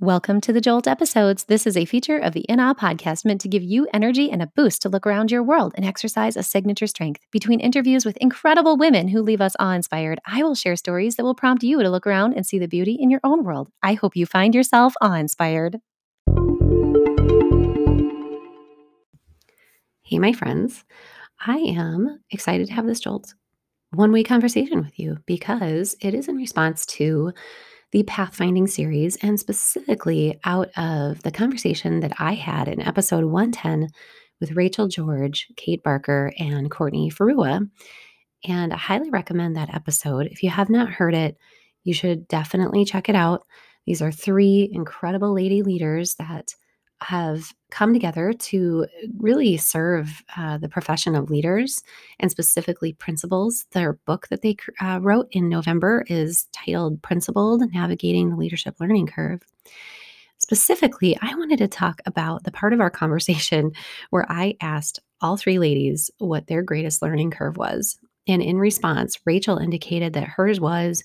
Welcome 0.00 0.40
to 0.42 0.52
the 0.52 0.60
Jolt 0.60 0.86
episodes. 0.86 1.46
This 1.46 1.66
is 1.66 1.76
a 1.76 1.84
feature 1.84 2.18
of 2.18 2.32
the 2.32 2.42
In 2.42 2.60
Awe 2.60 2.72
podcast 2.72 3.24
meant 3.24 3.40
to 3.40 3.48
give 3.48 3.64
you 3.64 3.88
energy 3.92 4.30
and 4.30 4.40
a 4.40 4.46
boost 4.46 4.80
to 4.82 4.88
look 4.88 5.04
around 5.04 5.32
your 5.32 5.42
world 5.42 5.72
and 5.74 5.84
exercise 5.84 6.36
a 6.36 6.44
signature 6.44 6.86
strength. 6.86 7.22
Between 7.32 7.58
interviews 7.58 8.04
with 8.04 8.16
incredible 8.18 8.76
women 8.76 9.08
who 9.08 9.20
leave 9.20 9.40
us 9.40 9.56
awe 9.58 9.72
inspired, 9.72 10.20
I 10.24 10.44
will 10.44 10.54
share 10.54 10.76
stories 10.76 11.16
that 11.16 11.24
will 11.24 11.34
prompt 11.34 11.64
you 11.64 11.82
to 11.82 11.90
look 11.90 12.06
around 12.06 12.34
and 12.34 12.46
see 12.46 12.60
the 12.60 12.68
beauty 12.68 12.92
in 12.94 13.10
your 13.10 13.18
own 13.24 13.42
world. 13.42 13.70
I 13.82 13.94
hope 13.94 14.14
you 14.14 14.24
find 14.24 14.54
yourself 14.54 14.94
awe 15.00 15.14
inspired. 15.14 15.80
Hey, 20.02 20.20
my 20.20 20.32
friends. 20.32 20.84
I 21.44 21.56
am 21.56 22.20
excited 22.30 22.68
to 22.68 22.72
have 22.72 22.86
this 22.86 23.00
Jolt 23.00 23.34
one 23.90 24.12
way 24.12 24.22
conversation 24.22 24.80
with 24.80 24.96
you 24.96 25.18
because 25.26 25.96
it 26.00 26.14
is 26.14 26.28
in 26.28 26.36
response 26.36 26.86
to 26.86 27.32
the 27.92 28.02
Pathfinding 28.04 28.68
series, 28.68 29.16
and 29.22 29.40
specifically 29.40 30.38
out 30.44 30.68
of 30.76 31.22
the 31.22 31.30
conversation 31.30 32.00
that 32.00 32.12
I 32.18 32.34
had 32.34 32.68
in 32.68 32.80
episode 32.80 33.24
110 33.24 33.88
with 34.40 34.52
Rachel 34.52 34.88
George, 34.88 35.48
Kate 35.56 35.82
Barker, 35.82 36.32
and 36.38 36.70
Courtney 36.70 37.10
Farua. 37.10 37.68
And 38.46 38.72
I 38.72 38.76
highly 38.76 39.10
recommend 39.10 39.56
that 39.56 39.74
episode. 39.74 40.26
If 40.26 40.42
you 40.42 40.50
have 40.50 40.70
not 40.70 40.90
heard 40.90 41.14
it, 41.14 41.36
you 41.84 41.94
should 41.94 42.28
definitely 42.28 42.84
check 42.84 43.08
it 43.08 43.16
out. 43.16 43.44
These 43.86 44.02
are 44.02 44.12
three 44.12 44.68
incredible 44.72 45.32
lady 45.32 45.62
leaders 45.62 46.14
that 46.16 46.54
have 47.02 47.52
come 47.70 47.92
together 47.92 48.32
to 48.32 48.86
really 49.18 49.56
serve 49.56 50.22
uh, 50.36 50.58
the 50.58 50.68
profession 50.68 51.14
of 51.14 51.30
leaders 51.30 51.82
and 52.18 52.30
specifically 52.30 52.92
principals. 52.94 53.66
Their 53.72 53.94
book 54.06 54.28
that 54.28 54.42
they 54.42 54.56
uh, 54.80 54.98
wrote 55.00 55.28
in 55.30 55.48
November 55.48 56.04
is 56.08 56.46
titled 56.52 57.02
Principled 57.02 57.62
Navigating 57.72 58.30
the 58.30 58.36
Leadership 58.36 58.76
Learning 58.80 59.06
Curve. 59.06 59.42
Specifically, 60.38 61.16
I 61.20 61.34
wanted 61.34 61.58
to 61.58 61.68
talk 61.68 62.00
about 62.06 62.44
the 62.44 62.52
part 62.52 62.72
of 62.72 62.80
our 62.80 62.90
conversation 62.90 63.72
where 64.10 64.26
I 64.30 64.56
asked 64.60 65.00
all 65.20 65.36
three 65.36 65.58
ladies 65.58 66.10
what 66.18 66.46
their 66.46 66.62
greatest 66.62 67.02
learning 67.02 67.32
curve 67.32 67.56
was. 67.56 67.98
And 68.26 68.42
in 68.42 68.58
response, 68.58 69.18
Rachel 69.24 69.58
indicated 69.58 70.12
that 70.12 70.28
hers 70.28 70.60
was 70.60 71.02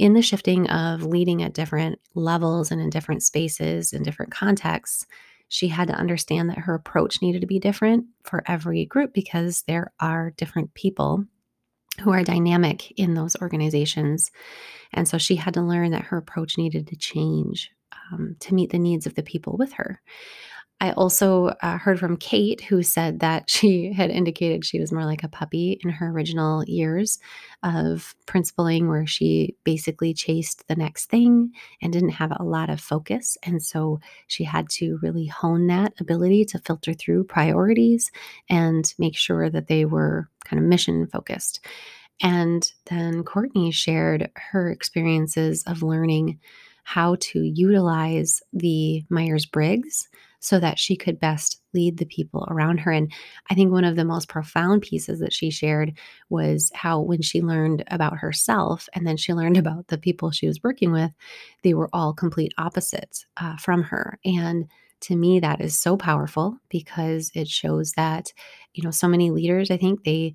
in 0.00 0.14
the 0.14 0.22
shifting 0.22 0.66
of 0.70 1.02
leading 1.02 1.42
at 1.42 1.52
different 1.52 2.00
levels 2.14 2.70
and 2.70 2.80
in 2.80 2.88
different 2.88 3.22
spaces 3.22 3.92
and 3.92 4.02
different 4.02 4.32
contexts, 4.32 5.06
she 5.48 5.68
had 5.68 5.88
to 5.88 5.94
understand 5.94 6.48
that 6.48 6.60
her 6.60 6.74
approach 6.74 7.20
needed 7.20 7.42
to 7.42 7.46
be 7.46 7.58
different 7.58 8.06
for 8.24 8.42
every 8.46 8.86
group 8.86 9.12
because 9.12 9.62
there 9.68 9.92
are 10.00 10.32
different 10.38 10.72
people 10.72 11.26
who 12.00 12.12
are 12.12 12.24
dynamic 12.24 12.98
in 12.98 13.12
those 13.12 13.36
organizations. 13.42 14.30
And 14.94 15.06
so 15.06 15.18
she 15.18 15.36
had 15.36 15.52
to 15.52 15.60
learn 15.60 15.90
that 15.90 16.04
her 16.04 16.16
approach 16.16 16.56
needed 16.56 16.86
to 16.86 16.96
change 16.96 17.70
um, 18.10 18.36
to 18.40 18.54
meet 18.54 18.70
the 18.70 18.78
needs 18.78 19.04
of 19.04 19.16
the 19.16 19.22
people 19.22 19.58
with 19.58 19.74
her. 19.74 20.00
I 20.82 20.92
also 20.92 21.48
uh, 21.60 21.76
heard 21.76 22.00
from 22.00 22.16
Kate, 22.16 22.62
who 22.62 22.82
said 22.82 23.20
that 23.20 23.50
she 23.50 23.92
had 23.96 24.10
indicated 24.10 24.64
she 24.64 24.80
was 24.80 24.92
more 24.92 25.04
like 25.04 25.22
a 25.22 25.28
puppy 25.28 25.78
in 25.84 25.90
her 25.90 26.08
original 26.08 26.64
years 26.64 27.18
of 27.62 28.14
principling, 28.26 28.88
where 28.88 29.06
she 29.06 29.56
basically 29.64 30.14
chased 30.14 30.66
the 30.68 30.76
next 30.76 31.06
thing 31.06 31.52
and 31.82 31.92
didn't 31.92 32.10
have 32.10 32.32
a 32.34 32.44
lot 32.44 32.70
of 32.70 32.80
focus. 32.80 33.36
And 33.42 33.62
so 33.62 34.00
she 34.26 34.44
had 34.44 34.68
to 34.70 34.98
really 35.02 35.26
hone 35.26 35.66
that 35.66 35.92
ability 36.00 36.46
to 36.46 36.58
filter 36.58 36.94
through 36.94 37.24
priorities 37.24 38.10
and 38.48 38.92
make 38.98 39.16
sure 39.16 39.50
that 39.50 39.66
they 39.66 39.84
were 39.84 40.28
kind 40.44 40.62
of 40.62 40.68
mission 40.68 41.06
focused. 41.06 41.60
And 42.22 42.70
then 42.86 43.22
Courtney 43.24 43.70
shared 43.70 44.30
her 44.34 44.70
experiences 44.70 45.62
of 45.66 45.82
learning 45.82 46.38
how 46.84 47.16
to 47.20 47.42
utilize 47.42 48.42
the 48.52 49.04
Myers 49.08 49.46
Briggs 49.46 50.08
so 50.40 50.58
that 50.58 50.78
she 50.78 50.96
could 50.96 51.20
best 51.20 51.60
lead 51.74 51.98
the 51.98 52.06
people 52.06 52.46
around 52.50 52.78
her. 52.78 52.90
And 52.90 53.12
I 53.50 53.54
think 53.54 53.70
one 53.70 53.84
of 53.84 53.96
the 53.96 54.04
most 54.04 54.28
profound 54.28 54.82
pieces 54.82 55.20
that 55.20 55.32
she 55.32 55.50
shared 55.50 55.92
was 56.30 56.72
how, 56.74 57.00
when 57.00 57.22
she 57.22 57.42
learned 57.42 57.84
about 57.88 58.16
herself 58.16 58.88
and 58.94 59.06
then 59.06 59.16
she 59.16 59.34
learned 59.34 59.56
about 59.58 59.88
the 59.88 59.98
people 59.98 60.30
she 60.30 60.46
was 60.46 60.62
working 60.62 60.92
with, 60.92 61.12
they 61.62 61.74
were 61.74 61.90
all 61.92 62.12
complete 62.12 62.52
opposites 62.58 63.26
uh, 63.36 63.56
from 63.56 63.82
her. 63.82 64.18
And 64.24 64.66
to 65.02 65.16
me, 65.16 65.40
that 65.40 65.60
is 65.60 65.76
so 65.76 65.96
powerful 65.96 66.58
because 66.68 67.30
it 67.34 67.48
shows 67.48 67.92
that, 67.92 68.32
you 68.74 68.82
know, 68.82 68.90
so 68.90 69.08
many 69.08 69.30
leaders, 69.30 69.70
I 69.70 69.76
think 69.76 70.04
they, 70.04 70.34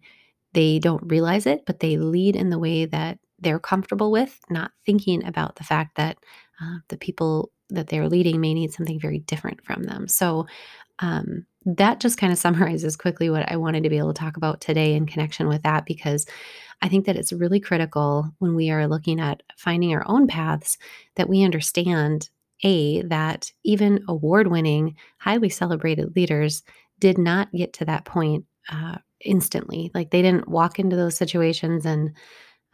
they 0.54 0.80
don't 0.80 1.12
realize 1.12 1.46
it, 1.46 1.66
but 1.66 1.80
they 1.80 1.98
lead 1.98 2.36
in 2.36 2.50
the 2.50 2.60
way 2.60 2.86
that 2.86 3.20
they're 3.46 3.60
comfortable 3.60 4.12
with, 4.12 4.40
not 4.50 4.72
thinking 4.88 5.24
about 5.24 5.56
the 5.56 5.64
fact 5.64 5.98
that 5.98 6.18
uh, 6.60 6.80
the 6.90 6.98
people 6.98 7.52
that 7.70 7.88
they're 7.88 8.10
leading 8.10 8.42
may 8.42 8.56
need 8.56 8.74
something 8.74 9.00
very 9.00 9.20
different 9.20 9.64
from 9.64 9.84
them. 9.84 10.08
So, 10.08 10.48
um, 11.00 11.46
that 11.66 12.00
just 12.00 12.18
kind 12.18 12.34
of 12.34 12.40
summarizes 12.46 12.98
quickly 12.98 13.30
what 13.30 13.50
I 13.50 13.56
wanted 13.58 13.84
to 13.84 13.90
be 13.90 14.00
able 14.00 14.14
to 14.14 14.20
talk 14.20 14.36
about 14.36 14.62
today 14.62 14.96
in 14.96 15.06
connection 15.06 15.48
with 15.48 15.62
that, 15.62 15.86
because 15.86 16.26
I 16.82 16.90
think 16.90 17.06
that 17.06 17.16
it's 17.16 17.32
really 17.32 17.60
critical 17.60 18.34
when 18.40 18.56
we 18.56 18.72
are 18.72 18.88
looking 18.88 19.20
at 19.20 19.44
finding 19.58 19.94
our 19.94 20.04
own 20.08 20.28
paths 20.28 20.78
that 21.16 21.30
we 21.30 21.44
understand 21.44 22.30
A, 22.64 23.04
that 23.04 23.52
even 23.64 24.04
award 24.08 24.48
winning, 24.48 24.96
highly 25.20 25.50
celebrated 25.50 26.16
leaders 26.16 26.64
did 27.00 27.20
not 27.20 27.52
get 27.52 27.74
to 27.74 27.86
that 27.86 28.06
point 28.06 28.46
uh, 28.72 28.98
instantly. 29.24 29.92
Like 29.94 30.10
they 30.10 30.24
didn't 30.24 30.48
walk 30.48 30.80
into 30.80 30.96
those 30.96 31.16
situations 31.16 31.86
and 31.86 32.16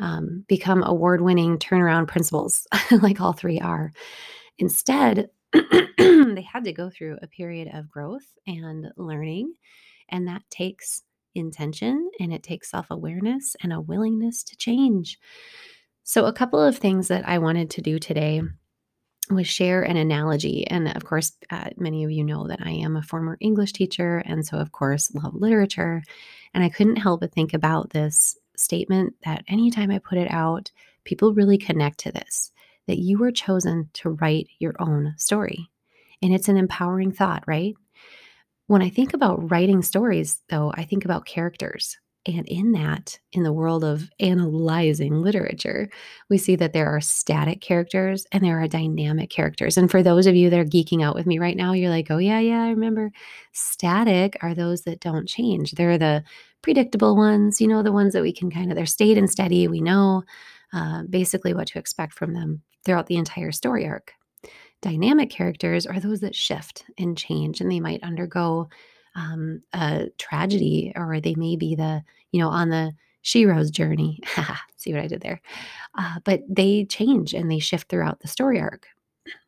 um, 0.02 0.44
become 0.48 0.84
award 0.84 1.22
winning 1.22 1.58
turnaround 1.58 2.08
principals 2.08 2.68
like 3.02 3.22
all 3.22 3.34
three 3.34 3.60
are. 3.60 3.92
Instead, 4.58 5.30
they 5.54 6.46
had 6.52 6.66
to 6.66 6.74
go 6.74 6.90
through 6.90 7.18
a 7.22 7.28
period 7.28 7.70
of 7.74 7.90
growth 7.90 8.26
and 8.48 8.88
learning, 8.98 9.54
and 10.10 10.28
that 10.28 10.44
takes 10.50 11.04
intention 11.36 12.10
and 12.20 12.34
it 12.34 12.44
takes 12.44 12.70
self 12.70 12.88
awareness 12.90 13.56
and 13.64 13.72
a 13.72 13.80
willingness 13.80 14.44
to 14.44 14.58
change. 14.58 15.18
So, 16.04 16.26
a 16.26 16.34
couple 16.34 16.62
of 16.62 16.78
things 16.78 17.08
that 17.10 17.28
I 17.28 17.38
wanted 17.38 17.70
to 17.72 17.82
do 17.82 18.00
today 18.00 18.42
was 19.30 19.48
share 19.48 19.84
an 19.84 19.98
analogy. 19.98 20.68
And 20.68 20.94
of 20.94 21.06
course, 21.06 21.32
uh, 21.50 21.70
many 21.78 22.04
of 22.04 22.12
you 22.12 22.24
know 22.24 22.48
that 22.48 22.60
I 22.62 22.72
am 22.72 22.98
a 22.98 23.04
former 23.04 23.38
English 23.40 23.74
teacher, 23.74 24.18
and 24.26 24.46
so, 24.46 24.58
of 24.58 24.72
course, 24.72 25.14
love 25.14 25.34
literature. 25.36 26.02
And 26.54 26.64
I 26.64 26.70
couldn't 26.70 26.98
help 26.98 27.22
but 27.22 27.34
think 27.34 27.54
about 27.54 27.92
this 27.92 28.38
statement 28.62 29.16
that 29.26 29.44
anytime 29.48 29.92
I 29.92 30.00
put 30.00 30.18
it 30.18 30.32
out, 30.32 30.72
people 31.04 31.34
really 31.34 31.58
connect 31.58 32.00
to 32.00 32.12
this 32.12 32.52
that 32.88 33.00
you 33.00 33.18
were 33.18 33.32
chosen 33.32 33.90
to 33.94 34.10
write 34.10 34.48
your 34.60 34.74
own 34.80 35.14
story. 35.18 35.70
And 36.22 36.34
it's 36.34 36.50
an 36.50 36.58
empowering 36.58 37.12
thought, 37.12 37.44
right? 37.48 37.74
When 38.68 38.82
I 38.82 38.90
think 38.90 39.14
about 39.14 39.52
writing 39.52 39.82
stories, 39.82 40.42
though, 40.50 40.72
I 40.76 40.84
think 40.84 41.06
about 41.06 41.26
characters. 41.26 41.98
And 42.28 42.48
in 42.48 42.74
that, 42.74 43.20
in 43.32 43.42
the 43.42 43.54
world 43.54 43.84
of 43.84 44.09
analyzing 44.20 45.22
literature, 45.22 45.90
we 46.30 46.38
see 46.38 46.56
that 46.56 46.72
there 46.72 46.88
are 46.88 47.02
static 47.02 47.62
characters 47.62 48.28
and 48.32 48.44
there 48.44 48.62
are 48.62 48.68
dynamic 48.68 49.32
characters. 49.32 49.76
And 49.76 49.90
for 49.90 50.04
those 50.04 50.28
of 50.28 50.36
you 50.36 50.52
that 50.52 50.59
are 50.59 50.66
geeking 50.66 51.04
out 51.04 51.16
with 51.16 51.26
me 51.26 51.40
right 51.40 51.58
now, 51.58 51.74
you're 51.74 51.90
like, 51.90 52.12
oh, 52.12 52.20
yeah, 52.20 52.40
yeah, 52.40 52.64
I 52.64 52.70
remember. 52.70 53.12
Static 53.54 54.38
are 54.42 54.54
those 54.54 54.84
that 54.84 55.00
don't 55.00 55.28
change. 55.28 55.72
They're 55.72 55.98
the 55.98 56.24
predictable 56.62 57.16
ones, 57.16 57.59
you 57.59 57.68
know, 57.68 57.82
the 57.82 57.92
ones 57.92 58.14
that 58.14 58.22
we 58.22 58.32
can 58.32 58.52
kind 58.52 58.72
of, 58.72 58.76
they're 58.76 58.86
staid 58.86 59.18
and 59.18 59.30
steady. 59.30 59.68
We 59.68 59.82
know 59.82 60.24
uh, 60.74 61.03
basically 61.09 61.56
what 61.56 61.68
to 61.70 61.80
expect 61.80 62.14
from 62.14 62.34
them 62.34 62.62
throughout 62.86 63.08
the 63.08 63.18
entire 63.18 63.52
story 63.52 63.88
arc. 63.88 64.14
Dynamic 64.84 65.32
characters 65.32 65.88
are 65.88 66.00
those 66.00 66.20
that 66.22 66.36
shift 66.36 66.84
and 66.98 67.18
change, 67.18 67.62
and 67.62 67.72
they 67.72 67.80
might 67.80 68.03
undergo 68.03 68.70
um, 69.16 69.62
a 69.74 70.10
tragedy, 70.18 70.94
or 70.96 71.20
they 71.20 71.36
may 71.36 71.56
be 71.56 71.76
the, 71.76 72.04
you 72.32 72.40
know, 72.40 72.50
on 72.50 72.70
the 72.70 72.94
hero's 73.22 73.72
journey. 73.72 74.20
See 74.78 74.94
what 74.94 75.04
I 75.04 75.08
did 75.08 75.22
there? 75.22 75.42
Uh, 75.98 76.20
but 76.24 76.42
they 76.50 76.86
change 76.86 77.34
and 77.34 77.52
they 77.52 77.60
shift 77.60 77.90
throughout 77.90 78.20
the 78.20 78.28
story 78.28 78.60
arc. 78.60 78.88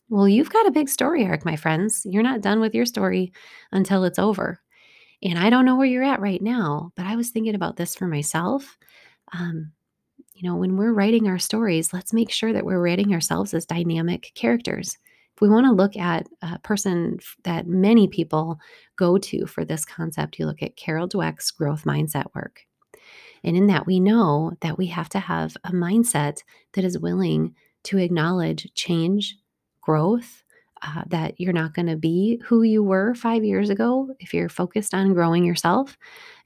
Well, 0.09 0.27
you've 0.27 0.51
got 0.51 0.67
a 0.67 0.71
big 0.71 0.89
story 0.89 1.25
arc, 1.25 1.45
my 1.45 1.55
friends. 1.55 2.05
You're 2.05 2.23
not 2.23 2.41
done 2.41 2.59
with 2.59 2.75
your 2.75 2.85
story 2.85 3.31
until 3.71 4.03
it's 4.03 4.19
over. 4.19 4.61
And 5.23 5.39
I 5.39 5.49
don't 5.49 5.65
know 5.65 5.75
where 5.75 5.87
you're 5.87 6.03
at 6.03 6.19
right 6.19 6.41
now, 6.41 6.91
but 6.95 7.05
I 7.05 7.15
was 7.15 7.29
thinking 7.29 7.55
about 7.55 7.77
this 7.77 7.95
for 7.95 8.07
myself. 8.07 8.77
Um, 9.31 9.71
you 10.33 10.47
know, 10.47 10.55
when 10.57 10.75
we're 10.75 10.93
writing 10.93 11.27
our 11.27 11.39
stories, 11.39 11.93
let's 11.93 12.13
make 12.13 12.29
sure 12.29 12.51
that 12.51 12.65
we're 12.65 12.81
writing 12.83 13.13
ourselves 13.13 13.53
as 13.53 13.65
dynamic 13.65 14.31
characters. 14.35 14.97
If 15.35 15.41
we 15.41 15.49
want 15.49 15.65
to 15.65 15.71
look 15.71 15.97
at 15.97 16.27
a 16.41 16.59
person 16.59 17.19
that 17.43 17.67
many 17.67 18.07
people 18.07 18.59
go 18.97 19.17
to 19.17 19.45
for 19.47 19.65
this 19.65 19.85
concept, 19.85 20.37
you 20.37 20.45
look 20.45 20.61
at 20.61 20.75
Carol 20.75 21.09
Dweck's 21.09 21.49
growth 21.51 21.85
mindset 21.85 22.25
work. 22.35 22.61
And 23.43 23.57
in 23.57 23.67
that, 23.67 23.85
we 23.85 23.99
know 23.99 24.53
that 24.61 24.77
we 24.77 24.87
have 24.87 25.09
to 25.09 25.19
have 25.19 25.57
a 25.63 25.71
mindset 25.71 26.43
that 26.73 26.85
is 26.85 26.99
willing 26.99 27.55
to 27.85 27.97
acknowledge 27.97 28.71
change, 28.73 29.37
growth, 29.81 30.42
uh, 30.85 31.03
that 31.07 31.39
you're 31.39 31.53
not 31.53 31.73
going 31.73 31.87
to 31.87 31.95
be 31.95 32.41
who 32.45 32.63
you 32.63 32.83
were 32.83 33.15
five 33.15 33.43
years 33.43 33.69
ago 33.69 34.09
if 34.19 34.33
you're 34.33 34.49
focused 34.49 34.93
on 34.93 35.13
growing 35.13 35.45
yourself. 35.45 35.97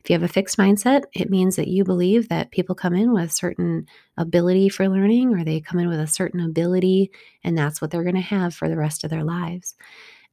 If 0.03 0.09
you 0.09 0.13
have 0.13 0.23
a 0.23 0.31
fixed 0.31 0.57
mindset, 0.57 1.03
it 1.13 1.29
means 1.29 1.55
that 1.55 1.67
you 1.67 1.83
believe 1.83 2.29
that 2.29 2.51
people 2.51 2.75
come 2.75 2.93
in 2.93 3.13
with 3.13 3.31
certain 3.31 3.87
ability 4.15 4.69
for 4.69 4.87
learning 4.87 5.33
or 5.33 5.43
they 5.43 5.59
come 5.59 5.79
in 5.79 5.89
with 5.89 5.99
a 5.99 6.07
certain 6.07 6.39
ability 6.39 7.11
and 7.43 7.57
that's 7.57 7.81
what 7.81 7.91
they're 7.91 8.03
going 8.03 8.15
to 8.15 8.21
have 8.21 8.53
for 8.53 8.69
the 8.69 8.77
rest 8.77 9.03
of 9.03 9.09
their 9.09 9.23
lives. 9.23 9.75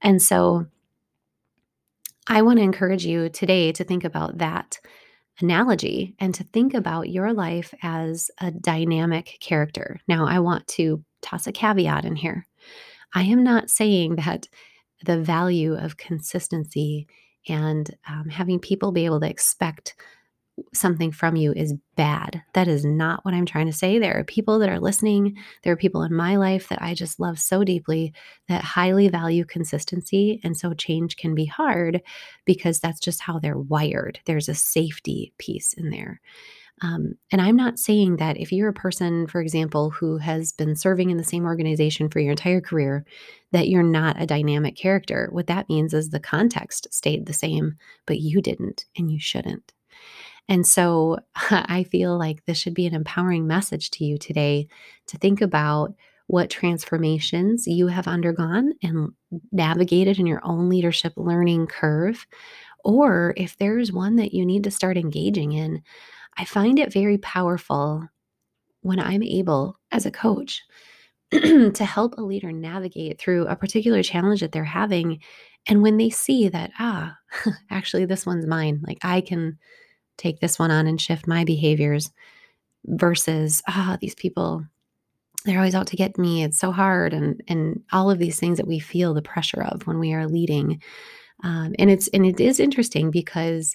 And 0.02 0.20
so 0.20 0.66
I 2.26 2.42
want 2.42 2.58
to 2.58 2.62
encourage 2.62 3.04
you 3.04 3.28
today 3.28 3.72
to 3.72 3.84
think 3.84 4.04
about 4.04 4.38
that 4.38 4.78
analogy 5.40 6.14
and 6.20 6.34
to 6.34 6.44
think 6.44 6.74
about 6.74 7.10
your 7.10 7.32
life 7.32 7.74
as 7.82 8.30
a 8.38 8.50
dynamic 8.50 9.38
character. 9.40 10.00
Now, 10.06 10.26
I 10.26 10.38
want 10.38 10.66
to 10.68 11.04
toss 11.22 11.46
a 11.46 11.52
caveat 11.52 12.04
in 12.04 12.16
here. 12.16 12.46
I 13.14 13.22
am 13.22 13.42
not 13.42 13.70
saying 13.70 14.16
that 14.16 14.48
the 15.04 15.20
value 15.20 15.74
of 15.74 15.96
consistency 15.96 17.06
and 17.48 17.94
um, 18.08 18.28
having 18.28 18.58
people 18.58 18.92
be 18.92 19.04
able 19.04 19.20
to 19.20 19.28
expect 19.28 19.94
something 20.72 21.10
from 21.10 21.34
you 21.34 21.52
is 21.52 21.74
bad. 21.96 22.42
That 22.52 22.68
is 22.68 22.84
not 22.84 23.24
what 23.24 23.34
I'm 23.34 23.46
trying 23.46 23.66
to 23.66 23.72
say. 23.72 23.98
There 23.98 24.16
are 24.16 24.24
people 24.24 24.58
that 24.60 24.68
are 24.68 24.78
listening. 24.78 25.36
There 25.62 25.72
are 25.72 25.76
people 25.76 26.02
in 26.02 26.14
my 26.14 26.36
life 26.36 26.68
that 26.68 26.80
I 26.80 26.94
just 26.94 27.18
love 27.18 27.40
so 27.40 27.64
deeply 27.64 28.12
that 28.48 28.62
highly 28.62 29.08
value 29.08 29.44
consistency. 29.44 30.40
And 30.44 30.56
so 30.56 30.72
change 30.72 31.16
can 31.16 31.34
be 31.34 31.44
hard 31.44 32.02
because 32.44 32.78
that's 32.78 33.00
just 33.00 33.20
how 33.20 33.38
they're 33.38 33.58
wired. 33.58 34.20
There's 34.26 34.48
a 34.48 34.54
safety 34.54 35.32
piece 35.38 35.72
in 35.72 35.90
there. 35.90 36.20
Um, 36.82 37.14
and 37.30 37.40
I'm 37.40 37.56
not 37.56 37.78
saying 37.78 38.16
that 38.16 38.36
if 38.36 38.52
you're 38.52 38.68
a 38.68 38.74
person, 38.74 39.26
for 39.26 39.40
example, 39.40 39.90
who 39.90 40.18
has 40.18 40.52
been 40.52 40.74
serving 40.74 41.10
in 41.10 41.16
the 41.16 41.24
same 41.24 41.44
organization 41.44 42.08
for 42.08 42.18
your 42.18 42.32
entire 42.32 42.60
career, 42.60 43.04
that 43.52 43.68
you're 43.68 43.82
not 43.82 44.20
a 44.20 44.26
dynamic 44.26 44.76
character. 44.76 45.28
What 45.30 45.46
that 45.46 45.68
means 45.68 45.94
is 45.94 46.10
the 46.10 46.20
context 46.20 46.88
stayed 46.92 47.26
the 47.26 47.32
same, 47.32 47.76
but 48.06 48.18
you 48.18 48.42
didn't 48.42 48.86
and 48.96 49.10
you 49.10 49.20
shouldn't. 49.20 49.72
And 50.48 50.66
so 50.66 51.18
I 51.50 51.84
feel 51.84 52.18
like 52.18 52.44
this 52.44 52.58
should 52.58 52.74
be 52.74 52.86
an 52.86 52.94
empowering 52.94 53.46
message 53.46 53.90
to 53.92 54.04
you 54.04 54.18
today 54.18 54.68
to 55.06 55.18
think 55.18 55.40
about 55.40 55.94
what 56.26 56.48
transformations 56.48 57.66
you 57.66 57.86
have 57.86 58.08
undergone 58.08 58.72
and 58.82 59.12
navigated 59.52 60.18
in 60.18 60.26
your 60.26 60.40
own 60.42 60.70
leadership 60.70 61.12
learning 61.16 61.66
curve, 61.66 62.26
or 62.82 63.34
if 63.36 63.58
there's 63.58 63.92
one 63.92 64.16
that 64.16 64.32
you 64.32 64.44
need 64.44 64.64
to 64.64 64.70
start 64.70 64.96
engaging 64.96 65.52
in. 65.52 65.82
I 66.36 66.44
find 66.44 66.78
it 66.78 66.92
very 66.92 67.18
powerful 67.18 68.08
when 68.80 69.00
I'm 69.00 69.22
able, 69.22 69.78
as 69.92 70.06
a 70.06 70.10
coach, 70.10 70.62
to 71.30 71.84
help 71.84 72.14
a 72.16 72.22
leader 72.22 72.52
navigate 72.52 73.18
through 73.20 73.46
a 73.46 73.56
particular 73.56 74.02
challenge 74.02 74.40
that 74.40 74.52
they're 74.52 74.64
having. 74.64 75.20
And 75.66 75.82
when 75.82 75.96
they 75.96 76.10
see 76.10 76.48
that, 76.48 76.70
ah, 76.78 77.16
actually, 77.70 78.04
this 78.04 78.26
one's 78.26 78.46
mine, 78.46 78.82
like 78.86 78.98
I 79.02 79.20
can 79.20 79.58
take 80.18 80.40
this 80.40 80.58
one 80.58 80.70
on 80.70 80.86
and 80.86 81.00
shift 81.00 81.26
my 81.26 81.44
behaviors 81.44 82.10
versus 82.86 83.62
ah 83.66 83.96
these 84.00 84.14
people 84.14 84.62
they're 85.44 85.58
always 85.58 85.74
out 85.74 85.86
to 85.86 85.96
get 85.96 86.18
me 86.18 86.44
it's 86.44 86.58
so 86.58 86.70
hard 86.70 87.12
and 87.12 87.42
and 87.48 87.82
all 87.92 88.10
of 88.10 88.18
these 88.18 88.38
things 88.38 88.58
that 88.58 88.66
we 88.66 88.78
feel 88.78 89.14
the 89.14 89.22
pressure 89.22 89.62
of 89.62 89.86
when 89.86 89.98
we 89.98 90.12
are 90.12 90.26
leading 90.26 90.80
um, 91.42 91.74
and 91.78 91.90
it's 91.90 92.08
and 92.08 92.24
it 92.24 92.40
is 92.40 92.60
interesting 92.60 93.10
because 93.10 93.74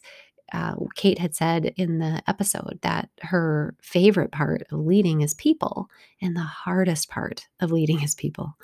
uh, 0.53 0.75
Kate 0.95 1.19
had 1.19 1.35
said 1.35 1.73
in 1.77 1.99
the 1.99 2.21
episode 2.27 2.79
that 2.81 3.09
her 3.21 3.75
favorite 3.81 4.31
part 4.31 4.63
of 4.71 4.79
leading 4.79 5.21
is 5.21 5.33
people, 5.33 5.89
and 6.21 6.35
the 6.35 6.41
hardest 6.41 7.09
part 7.09 7.47
of 7.59 7.71
leading 7.71 8.01
is 8.01 8.15
people. 8.15 8.55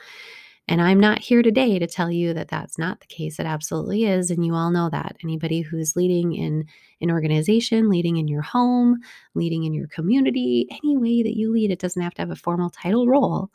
And 0.68 0.82
I'm 0.82 1.00
not 1.00 1.20
here 1.20 1.44
today 1.44 1.78
to 1.78 1.86
tell 1.86 2.10
you 2.10 2.34
that 2.34 2.48
that's 2.48 2.80
not 2.80 3.00
the 3.00 3.06
case. 3.06 3.40
It 3.40 3.46
absolutely 3.46 4.06
is. 4.06 4.32
And 4.32 4.44
you 4.44 4.56
all 4.56 4.72
know 4.72 4.90
that. 4.90 5.16
Anybody 5.24 5.62
who's 5.62 5.96
leading 5.96 6.34
in 6.34 6.66
an 7.02 7.12
organization, 7.12 7.88
leading 7.88 8.18
in 8.18 8.28
your 8.28 8.42
home, 8.42 8.98
leading 9.36 9.66
in 9.66 9.76
your 9.76 9.88
community, 9.88 10.68
any 10.72 10.98
way 10.98 11.22
that 11.22 11.38
you 11.38 11.52
lead, 11.52 11.70
it 11.70 11.78
doesn't 11.80 12.02
have 12.02 12.16
to 12.16 12.22
have 12.24 12.31
a 12.31 12.36
formal 12.36 12.72
title 12.72 13.08
role. 13.08 13.52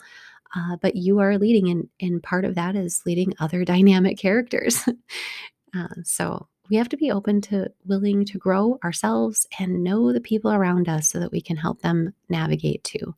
Uh, 0.55 0.76
but 0.81 0.97
you 0.97 1.19
are 1.21 1.38
leading, 1.38 1.69
and, 1.69 1.88
and 2.00 2.23
part 2.23 2.44
of 2.44 2.55
that 2.56 2.76
is 2.76 3.03
leading 3.06 3.33
other 3.41 3.65
dynamic 3.65 4.17
characters. 4.19 4.88
uh, 5.76 5.88
so 6.05 6.47
we 6.70 6.76
have 6.76 6.88
to 6.88 6.96
be 6.96 7.11
open 7.11 7.40
to 7.40 7.69
willing 7.84 8.25
to 8.25 8.38
grow 8.38 8.78
ourselves 8.84 9.46
and 9.58 9.82
know 9.82 10.12
the 10.12 10.20
people 10.20 10.52
around 10.52 10.88
us 10.88 11.08
so 11.08 11.19
that 11.19 11.32
we 11.32 11.40
can 11.40 11.56
help 11.56 11.82
them 11.82 12.14
navigate 12.28 12.84
too. 12.84 13.14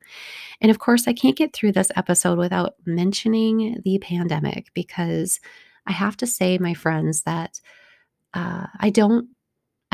And 0.60 0.70
of 0.70 0.78
course, 0.78 1.06
I 1.06 1.12
can't 1.12 1.36
get 1.36 1.52
through 1.52 1.72
this 1.72 1.92
episode 1.94 2.38
without 2.38 2.74
mentioning 2.86 3.80
the 3.84 3.98
pandemic 3.98 4.70
because 4.74 5.38
I 5.86 5.92
have 5.92 6.16
to 6.18 6.26
say, 6.26 6.58
my 6.58 6.74
friends, 6.74 7.22
that 7.22 7.60
uh, 8.34 8.66
I 8.80 8.90
don't. 8.90 9.28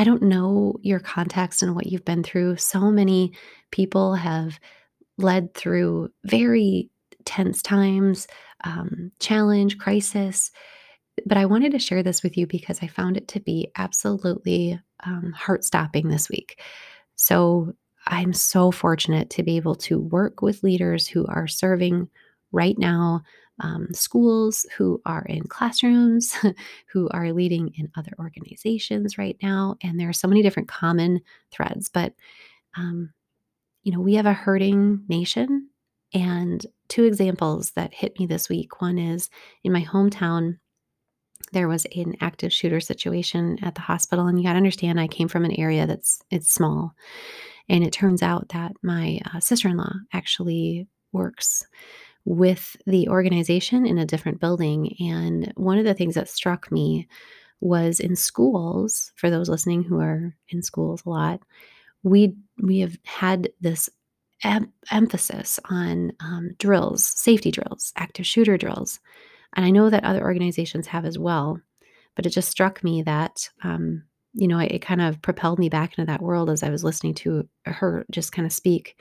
I 0.00 0.04
don't 0.04 0.22
know 0.22 0.76
your 0.80 1.00
context 1.00 1.60
and 1.60 1.74
what 1.74 1.88
you've 1.88 2.04
been 2.04 2.22
through. 2.22 2.58
So 2.58 2.88
many 2.88 3.32
people 3.72 4.14
have 4.14 4.60
led 5.16 5.54
through 5.54 6.10
very 6.22 6.88
tense 7.24 7.62
times, 7.62 8.28
um, 8.62 9.10
challenge, 9.18 9.76
crisis, 9.78 10.52
but 11.26 11.38
I 11.38 11.46
wanted 11.46 11.72
to 11.72 11.78
share 11.78 12.02
this 12.02 12.22
with 12.22 12.36
you 12.36 12.46
because 12.46 12.78
I 12.82 12.86
found 12.86 13.16
it 13.16 13.28
to 13.28 13.40
be 13.40 13.70
absolutely 13.76 14.80
um, 15.04 15.32
heart 15.32 15.64
stopping 15.64 16.08
this 16.08 16.28
week. 16.28 16.60
So 17.16 17.74
I'm 18.06 18.32
so 18.32 18.70
fortunate 18.70 19.30
to 19.30 19.42
be 19.42 19.56
able 19.56 19.74
to 19.76 20.00
work 20.00 20.40
with 20.40 20.62
leaders 20.62 21.06
who 21.06 21.26
are 21.26 21.46
serving 21.46 22.08
right 22.52 22.78
now, 22.78 23.22
um, 23.60 23.88
schools 23.92 24.66
who 24.76 25.00
are 25.04 25.24
in 25.24 25.42
classrooms, 25.42 26.36
who 26.92 27.08
are 27.10 27.32
leading 27.32 27.72
in 27.76 27.90
other 27.96 28.12
organizations 28.18 29.18
right 29.18 29.36
now. 29.42 29.76
And 29.82 29.98
there 29.98 30.08
are 30.08 30.14
so 30.14 30.28
many 30.28 30.42
different 30.42 30.68
common 30.68 31.20
threads. 31.50 31.88
But, 31.88 32.14
um, 32.76 33.12
you 33.82 33.92
know, 33.92 34.00
we 34.00 34.14
have 34.14 34.26
a 34.26 34.32
hurting 34.32 35.04
nation. 35.08 35.68
And 36.14 36.64
two 36.88 37.04
examples 37.04 37.72
that 37.72 37.92
hit 37.92 38.18
me 38.18 38.26
this 38.26 38.48
week 38.48 38.80
one 38.80 38.98
is 38.98 39.28
in 39.64 39.72
my 39.72 39.84
hometown 39.84 40.58
there 41.52 41.68
was 41.68 41.86
an 41.96 42.14
active 42.20 42.52
shooter 42.52 42.80
situation 42.80 43.58
at 43.62 43.74
the 43.74 43.80
hospital 43.80 44.26
and 44.26 44.38
you 44.38 44.44
got 44.44 44.52
to 44.52 44.58
understand 44.58 45.00
i 45.00 45.06
came 45.06 45.28
from 45.28 45.44
an 45.44 45.58
area 45.58 45.86
that's 45.86 46.20
it's 46.30 46.52
small. 46.52 46.94
And 47.68 47.84
it 47.84 47.92
turns 47.92 48.22
out 48.22 48.48
that 48.50 48.72
my 48.82 49.20
uh, 49.34 49.40
sister-in-law 49.40 49.92
actually 50.12 50.86
works 51.12 51.66
with 52.24 52.76
the 52.86 53.08
organization 53.08 53.86
in 53.86 53.98
a 53.98 54.06
different 54.06 54.40
building 54.40 54.94
and 55.00 55.52
one 55.56 55.78
of 55.78 55.84
the 55.84 55.94
things 55.94 56.14
that 56.14 56.28
struck 56.28 56.70
me 56.70 57.08
was 57.60 58.00
in 58.00 58.14
schools 58.14 59.12
for 59.16 59.30
those 59.30 59.48
listening 59.48 59.82
who 59.82 59.98
are 59.98 60.36
in 60.50 60.62
schools 60.62 61.02
a 61.06 61.08
lot 61.08 61.40
we 62.02 62.34
we 62.62 62.80
have 62.80 62.96
had 63.04 63.48
this 63.60 63.88
em- 64.44 64.72
emphasis 64.90 65.58
on 65.70 66.12
um, 66.20 66.50
drills 66.58 67.04
safety 67.04 67.50
drills 67.50 67.92
active 67.96 68.26
shooter 68.26 68.58
drills 68.58 69.00
and 69.54 69.64
I 69.64 69.70
know 69.70 69.90
that 69.90 70.04
other 70.04 70.22
organizations 70.22 70.86
have 70.88 71.04
as 71.04 71.18
well. 71.18 71.60
But 72.14 72.26
it 72.26 72.30
just 72.30 72.50
struck 72.50 72.82
me 72.82 73.02
that, 73.02 73.48
um, 73.62 74.02
you 74.32 74.48
know, 74.48 74.58
it, 74.58 74.72
it 74.72 74.82
kind 74.82 75.00
of 75.00 75.22
propelled 75.22 75.58
me 75.58 75.68
back 75.68 75.96
into 75.96 76.06
that 76.06 76.22
world 76.22 76.50
as 76.50 76.62
I 76.62 76.70
was 76.70 76.82
listening 76.82 77.14
to 77.14 77.48
her 77.64 78.04
just 78.10 78.32
kind 78.32 78.44
of 78.44 78.52
speak 78.52 78.96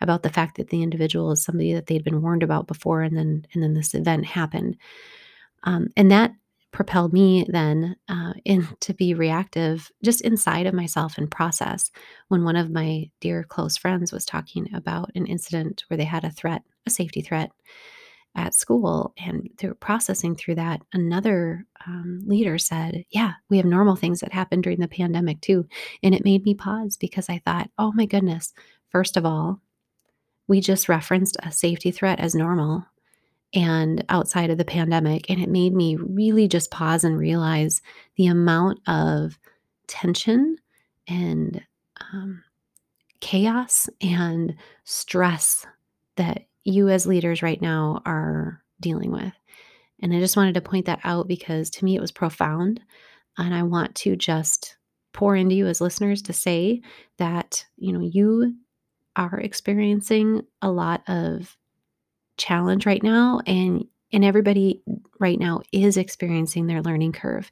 about 0.00 0.22
the 0.22 0.30
fact 0.30 0.56
that 0.56 0.68
the 0.68 0.82
individual 0.82 1.32
is 1.32 1.42
somebody 1.42 1.74
that 1.74 1.86
they'd 1.86 2.04
been 2.04 2.22
warned 2.22 2.42
about 2.42 2.66
before, 2.66 3.02
and 3.02 3.16
then 3.16 3.44
and 3.52 3.62
then 3.62 3.74
this 3.74 3.94
event 3.94 4.24
happened, 4.24 4.76
um, 5.64 5.88
and 5.96 6.10
that 6.10 6.32
propelled 6.72 7.12
me 7.12 7.44
then 7.48 7.96
uh, 8.08 8.32
in 8.44 8.66
to 8.80 8.94
be 8.94 9.14
reactive 9.14 9.90
just 10.04 10.20
inside 10.20 10.66
of 10.66 10.74
myself 10.74 11.18
and 11.18 11.30
process 11.30 11.90
when 12.28 12.44
one 12.44 12.56
of 12.56 12.70
my 12.70 13.10
dear 13.20 13.42
close 13.42 13.76
friends 13.76 14.12
was 14.12 14.24
talking 14.24 14.68
about 14.74 15.10
an 15.14 15.26
incident 15.26 15.84
where 15.88 15.98
they 15.98 16.04
had 16.04 16.24
a 16.24 16.30
threat 16.30 16.62
a 16.86 16.90
safety 16.90 17.20
threat 17.20 17.50
at 18.36 18.54
school 18.54 19.12
and 19.18 19.48
through 19.58 19.74
processing 19.74 20.36
through 20.36 20.54
that 20.54 20.80
another 20.92 21.66
um, 21.86 22.20
leader 22.24 22.58
said 22.58 23.04
yeah 23.10 23.32
we 23.48 23.56
have 23.56 23.66
normal 23.66 23.96
things 23.96 24.20
that 24.20 24.32
happened 24.32 24.62
during 24.62 24.80
the 24.80 24.88
pandemic 24.88 25.40
too. 25.40 25.66
And 26.02 26.14
it 26.14 26.24
made 26.24 26.44
me 26.44 26.54
pause 26.54 26.96
because 26.96 27.28
i 27.28 27.38
thought 27.44 27.70
oh 27.78 27.92
my 27.92 28.06
goodness. 28.06 28.52
First 28.90 29.16
of 29.16 29.26
all 29.26 29.60
we 30.46 30.60
just 30.60 30.88
referenced 30.88 31.36
a 31.42 31.52
safety 31.52 31.90
threat 31.90 32.18
as 32.20 32.34
normal 32.34 32.84
and 33.52 34.04
outside 34.08 34.50
of 34.50 34.58
the 34.58 34.64
pandemic 34.64 35.28
and 35.28 35.40
it 35.40 35.48
made 35.48 35.74
me 35.74 35.96
really 35.96 36.46
just 36.46 36.70
pause 36.70 37.04
and 37.04 37.18
realize 37.18 37.82
the 38.16 38.26
amount 38.26 38.78
of 38.86 39.38
tension 39.88 40.56
and 41.08 41.60
um, 42.12 42.42
chaos 43.20 43.88
and 44.00 44.54
stress 44.84 45.66
that 46.16 46.44
you 46.70 46.88
as 46.88 47.06
leaders 47.06 47.42
right 47.42 47.60
now 47.60 48.02
are 48.04 48.62
dealing 48.80 49.12
with. 49.12 49.32
And 50.00 50.14
I 50.14 50.20
just 50.20 50.36
wanted 50.36 50.54
to 50.54 50.60
point 50.60 50.86
that 50.86 51.00
out 51.04 51.28
because 51.28 51.70
to 51.70 51.84
me 51.84 51.96
it 51.96 52.00
was 52.00 52.12
profound. 52.12 52.80
And 53.38 53.54
I 53.54 53.62
want 53.62 53.94
to 53.96 54.16
just 54.16 54.76
pour 55.12 55.36
into 55.36 55.54
you 55.54 55.66
as 55.66 55.80
listeners 55.80 56.22
to 56.22 56.32
say 56.32 56.82
that, 57.18 57.64
you 57.76 57.92
know, 57.92 58.00
you 58.00 58.54
are 59.16 59.38
experiencing 59.40 60.42
a 60.62 60.70
lot 60.70 61.02
of 61.08 61.56
challenge 62.36 62.86
right 62.86 63.02
now 63.02 63.40
and 63.46 63.84
and 64.12 64.24
everybody 64.24 64.82
right 65.20 65.38
now 65.38 65.60
is 65.72 65.96
experiencing 65.96 66.66
their 66.66 66.82
learning 66.82 67.12
curve. 67.12 67.50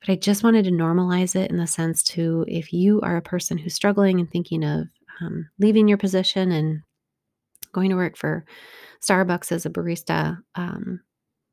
But 0.00 0.12
I 0.12 0.16
just 0.16 0.42
wanted 0.42 0.64
to 0.64 0.72
normalize 0.72 1.36
it 1.36 1.50
in 1.50 1.58
the 1.58 1.66
sense 1.66 2.02
to 2.04 2.44
if 2.48 2.72
you 2.72 3.00
are 3.02 3.16
a 3.16 3.22
person 3.22 3.56
who's 3.56 3.74
struggling 3.74 4.18
and 4.18 4.28
thinking 4.28 4.64
of 4.64 4.88
um, 5.20 5.48
leaving 5.58 5.86
your 5.86 5.98
position 5.98 6.50
and 6.50 6.82
going 7.72 7.90
to 7.90 7.96
work 7.96 8.16
for 8.16 8.44
Starbucks 9.02 9.52
as 9.52 9.66
a 9.66 9.70
barista, 9.70 10.38
um, 10.54 11.00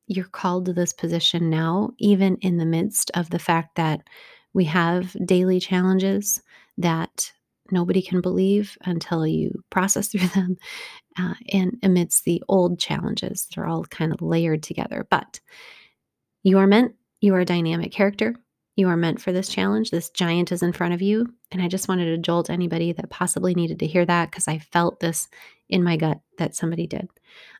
you're 0.07 0.25
called 0.25 0.65
to 0.65 0.73
this 0.73 0.93
position 0.93 1.49
now, 1.49 1.91
even 1.99 2.37
in 2.37 2.57
the 2.57 2.65
midst 2.65 3.11
of 3.13 3.29
the 3.29 3.39
fact 3.39 3.75
that 3.75 4.01
we 4.53 4.65
have 4.65 5.15
daily 5.25 5.59
challenges 5.59 6.41
that 6.77 7.31
nobody 7.71 8.01
can 8.01 8.21
believe 8.21 8.77
until 8.85 9.27
you 9.27 9.51
process 9.69 10.07
through 10.11 10.27
them, 10.29 10.57
uh, 11.19 11.33
and 11.51 11.77
amidst 11.83 12.23
the 12.25 12.41
old 12.47 12.79
challenges. 12.79 13.47
They're 13.53 13.67
all 13.67 13.83
kind 13.85 14.13
of 14.13 14.21
layered 14.21 14.63
together. 14.63 15.05
But 15.09 15.39
you 16.43 16.57
are 16.59 16.67
meant, 16.67 16.93
you 17.19 17.33
are 17.35 17.41
a 17.41 17.45
dynamic 17.45 17.91
character. 17.91 18.35
You 18.77 18.87
are 18.89 18.95
meant 18.95 19.19
for 19.19 19.31
this 19.31 19.49
challenge. 19.49 19.89
This 19.89 20.11
giant 20.11 20.51
is 20.51 20.61
in 20.61 20.71
front 20.71 20.93
of 20.93 21.01
you. 21.01 21.25
And 21.51 21.61
I 21.63 21.67
just 21.67 21.89
wanted 21.89 22.05
to 22.05 22.17
jolt 22.19 22.51
anybody 22.51 22.93
that 22.93 23.09
possibly 23.09 23.55
needed 23.55 23.79
to 23.79 23.87
hear 23.87 24.05
that 24.05 24.29
because 24.29 24.47
I 24.47 24.59
felt 24.59 24.99
this 24.99 25.27
in 25.67 25.83
my 25.83 25.97
gut 25.97 26.19
that 26.37 26.55
somebody 26.55 26.85
did. 26.85 27.09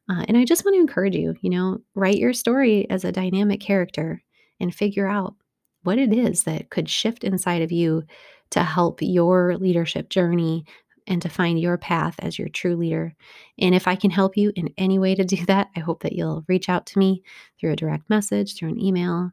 Uh, 0.07 0.23
and 0.27 0.37
I 0.37 0.45
just 0.45 0.63
want 0.63 0.75
to 0.75 0.79
encourage 0.79 1.15
you, 1.15 1.35
you 1.41 1.49
know, 1.49 1.79
write 1.95 2.19
your 2.19 2.33
story 2.33 2.87
as 2.91 3.03
a 3.03 3.11
dynamic 3.11 3.59
character 3.59 4.21
and 4.59 4.73
figure 4.73 5.07
out 5.07 5.33
what 5.81 5.97
it 5.97 6.13
is 6.13 6.43
that 6.43 6.69
could 6.69 6.87
shift 6.87 7.23
inside 7.23 7.63
of 7.63 7.71
you 7.71 8.03
to 8.51 8.61
help 8.61 8.99
your 9.01 9.57
leadership 9.57 10.09
journey 10.09 10.65
and 11.07 11.21
to 11.23 11.29
find 11.29 11.59
your 11.59 11.79
path 11.79 12.15
as 12.19 12.37
your 12.37 12.49
true 12.49 12.75
leader. 12.75 13.15
And 13.57 13.73
if 13.73 13.87
I 13.87 13.95
can 13.95 14.11
help 14.11 14.37
you 14.37 14.51
in 14.55 14.71
any 14.77 14.99
way 14.99 15.15
to 15.15 15.23
do 15.23 15.43
that, 15.47 15.69
I 15.75 15.79
hope 15.79 16.03
that 16.03 16.13
you'll 16.13 16.45
reach 16.47 16.69
out 16.69 16.85
to 16.87 16.99
me 16.99 17.23
through 17.59 17.71
a 17.71 17.77
direct 17.77 18.07
message, 18.07 18.55
through 18.55 18.69
an 18.69 18.79
email, 18.79 19.31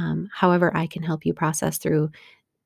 um, 0.00 0.30
however, 0.32 0.74
I 0.74 0.86
can 0.86 1.02
help 1.02 1.26
you 1.26 1.34
process 1.34 1.78
through 1.78 2.10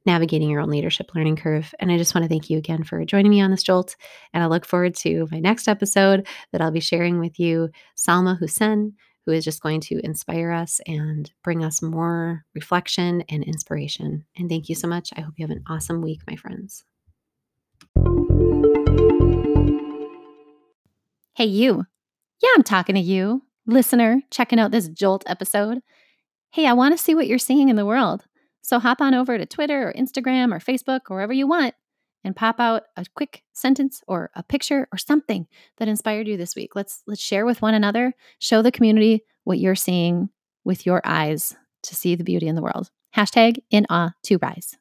navigating 0.07 0.51
your 0.51 0.61
own 0.61 0.69
leadership 0.69 1.11
learning 1.15 1.37
curve. 1.37 1.75
And 1.81 1.91
I 1.91 1.97
just 1.97 2.15
want 2.15 2.25
to 2.25 2.29
thank 2.29 2.51
you 2.51 2.59
again 2.59 2.85
for 2.85 3.05
joining 3.05 3.31
me 3.31 3.41
on 3.41 3.51
this 3.51 3.63
jolt. 3.63 3.97
And 4.33 4.43
I 4.43 4.47
look 4.47 4.67
forward 4.67 4.95
to 4.97 5.27
my 5.31 5.41
next 5.41 5.67
episode 5.67 6.27
that 6.53 6.61
I'll 6.61 6.71
be 6.71 6.81
sharing 6.81 7.19
with 7.19 7.41
you 7.41 7.71
Salma 7.97 8.39
Hussein, 8.39 8.95
who 9.25 9.33
is 9.33 9.45
just 9.45 9.63
going 9.63 9.81
to 9.81 10.05
inspire 10.05 10.53
us 10.53 10.81
and 10.87 11.31
bring 11.43 11.65
us 11.65 11.81
more 11.81 12.45
reflection 12.55 13.25
and 13.29 13.43
inspiration. 13.45 14.25
And 14.37 14.49
thank 14.49 14.69
you 14.69 14.75
so 14.75 14.87
much. 14.87 15.11
I 15.17 15.23
hope 15.23 15.35
you 15.39 15.47
have 15.47 15.57
an 15.57 15.65
awesome 15.69 16.03
week, 16.03 16.21
my 16.29 16.37
friends. 16.37 16.85
Hey, 21.35 21.47
you. 21.47 21.85
Yeah, 22.43 22.51
I'm 22.55 22.63
talking 22.63 22.95
to 22.95 23.01
you, 23.01 23.43
listener, 23.67 24.21
checking 24.31 24.61
out 24.61 24.71
this 24.71 24.89
Jolt 24.89 25.25
episode. 25.27 25.81
Hey, 26.55 26.67
I 26.67 26.73
want 26.73 26.97
to 26.97 27.03
see 27.03 27.17
what 27.17 27.27
you're 27.27 27.37
seeing 27.37 27.69
in 27.69 27.75
the 27.75 27.85
world. 27.85 28.27
So 28.63 28.79
hop 28.79 29.01
on 29.01 29.13
over 29.13 29.37
to 29.37 29.45
Twitter 29.45 29.89
or 29.89 29.93
Instagram 29.93 30.55
or 30.55 30.61
Facebook 30.61 31.01
or 31.11 31.17
wherever 31.17 31.33
you 31.33 31.49
want 31.49 31.75
and 32.23 32.37
pop 32.37 32.61
out 32.61 32.85
a 32.97 33.05
quick 33.17 33.43
sentence 33.55 34.03
or 34.07 34.31
a 34.37 34.45
picture 34.45 34.87
or 34.93 34.97
something 34.97 35.49
that 35.79 35.89
inspired 35.89 36.29
you 36.29 36.37
this 36.37 36.55
week. 36.55 36.77
Let's 36.77 37.03
let's 37.09 37.21
share 37.21 37.45
with 37.45 37.61
one 37.61 37.75
another, 37.75 38.13
show 38.39 38.63
the 38.63 38.71
community 38.71 39.25
what 39.43 39.59
you're 39.59 39.75
seeing 39.75 40.29
with 40.63 40.87
your 40.87 41.03
eyes 41.05 41.57
to 41.83 41.97
see 41.97 42.15
the 42.15 42.23
beauty 42.23 42.47
in 42.47 42.55
the 42.55 42.63
world. 42.63 42.89
Hashtag 43.17 43.59
in 43.73 43.85
awe 43.91 44.13
to 44.23 44.39
rise. 44.41 44.77